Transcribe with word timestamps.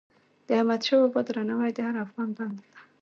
د 0.47 0.49
احمدشاه 0.59 1.01
بابا 1.03 1.21
درناوی 1.27 1.71
د 1.73 1.79
هر 1.87 1.95
افغان 2.05 2.29
دنده 2.37 2.65
ده. 2.73 2.79